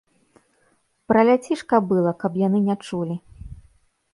Праляці 1.13 1.53
ж, 1.61 1.67
кабыла, 1.73 2.11
каб 2.25 2.41
яны 2.47 2.59
не 2.71 2.75
чулі! 2.89 3.15